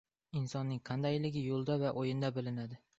•Insonning 0.39 0.81
qandayligi 0.91 1.47
yo‘lda 1.51 1.79
va 1.87 1.95
o‘yinda 2.05 2.37
bilinadi. 2.41 2.87